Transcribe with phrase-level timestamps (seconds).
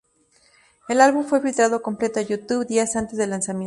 [0.89, 3.59] El álbum fue filtrado completo a YouTube días antes del lanzamiento.